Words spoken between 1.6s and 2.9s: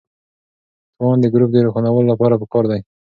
روښانولو لپاره پکار دی.